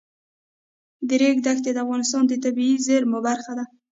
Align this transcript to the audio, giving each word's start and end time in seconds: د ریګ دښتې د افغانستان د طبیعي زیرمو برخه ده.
د 1.07 1.09
ریګ 1.21 1.37
دښتې 1.45 1.71
د 1.73 1.77
افغانستان 1.85 2.23
د 2.27 2.33
طبیعي 2.43 2.75
زیرمو 2.87 3.19
برخه 3.27 3.51
ده. 3.57 3.65